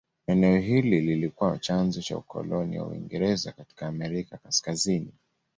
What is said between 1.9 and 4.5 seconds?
cha ukoloni wa Uingereza katika Amerika ya